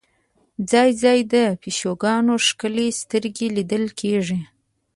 ځای 0.71 0.89
ځای 1.03 1.19
د 1.33 1.35
پیشوګانو 1.61 2.33
ښکلې 2.47 2.87
سترګې 3.01 3.47
لیدل 3.57 3.83
کېږي. 3.99 4.41